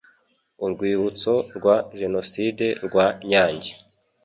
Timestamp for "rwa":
1.57-1.75, 2.85-3.05